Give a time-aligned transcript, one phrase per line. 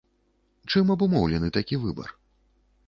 [0.73, 2.09] Чым абумоўлены такі выбар?